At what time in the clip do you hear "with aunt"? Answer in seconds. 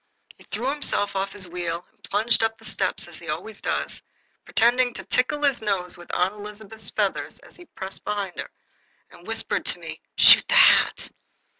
5.95-6.33